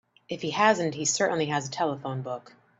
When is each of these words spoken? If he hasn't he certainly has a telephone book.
If 0.27 0.41
he 0.41 0.49
hasn't 0.49 0.95
he 0.95 1.05
certainly 1.05 1.45
has 1.45 1.67
a 1.67 1.69
telephone 1.71 2.23
book. 2.23 2.55